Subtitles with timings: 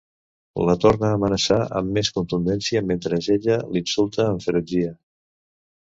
[0.67, 4.91] La torna a amenaçar amb més contundència mentre ella l'insulta amb ferotgia.